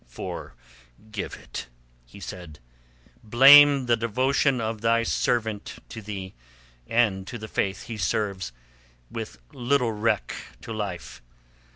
"Forgive 0.07 1.35
it," 1.35 1.67
he 2.07 2.19
said. 2.19 2.57
"Blame 3.23 3.85
the 3.85 3.95
devotion 3.95 4.59
of 4.59 4.81
thy 4.81 5.03
servant 5.03 5.75
to 5.89 6.01
thee 6.01 6.33
and 6.87 7.27
to 7.27 7.37
the 7.37 7.47
Faith 7.47 7.83
he 7.83 7.97
serves 7.97 8.51
with 9.11 9.37
little 9.53 9.91
reck 9.91 10.33
to 10.61 10.73
life. 10.73 11.21